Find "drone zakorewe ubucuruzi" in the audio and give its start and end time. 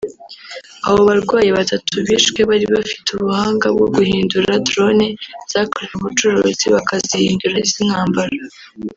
4.67-6.65